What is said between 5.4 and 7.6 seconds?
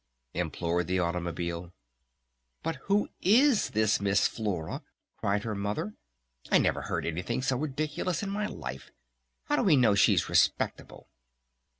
her Mother. "I never heard anything so